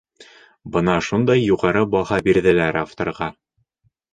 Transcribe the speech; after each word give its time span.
Бына 0.77 0.95
шундай 1.09 1.43
юғары 1.49 1.83
баһа 1.93 2.19
бирҙеләр 2.29 2.81
авторға. 2.85 3.29